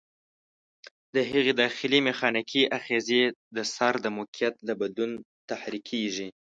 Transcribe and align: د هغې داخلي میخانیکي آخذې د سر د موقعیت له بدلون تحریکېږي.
د 1.15 1.15
هغې 1.31 1.53
داخلي 1.63 1.99
میخانیکي 2.07 2.61
آخذې 2.77 3.21
د 3.55 3.57
سر 3.75 3.93
د 4.01 4.07
موقعیت 4.17 4.55
له 4.67 4.73
بدلون 4.81 5.11
تحریکېږي. 5.49 6.27